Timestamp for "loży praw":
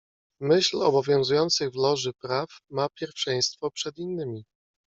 1.75-2.49